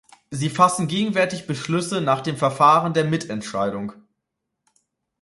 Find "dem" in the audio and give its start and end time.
2.21-2.35